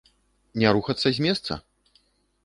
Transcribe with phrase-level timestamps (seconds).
[0.61, 1.57] Не рухацца з месца?